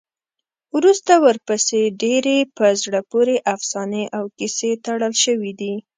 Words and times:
وروسته 0.75 1.13
ورپسې 1.25 1.81
ډېرې 2.01 2.37
په 2.57 2.65
زړه 2.81 2.99
پورې 3.11 3.35
افسانې 3.55 4.03
او 4.17 4.23
کیسې 4.37 4.69
تړل 4.85 5.13
شوي 5.23 5.51
دي. 5.61 5.73